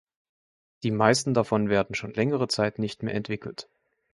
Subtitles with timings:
[0.81, 3.69] Die meisten davon werden schon längere Zeit nicht mehr entwickelt.